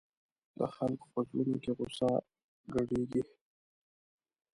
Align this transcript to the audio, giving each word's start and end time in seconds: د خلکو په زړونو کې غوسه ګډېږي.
د 0.57 0.59
خلکو 0.75 1.05
په 1.13 1.19
زړونو 1.27 1.55
کې 1.63 1.71
غوسه 1.77 2.09
ګډېږي. 2.73 3.23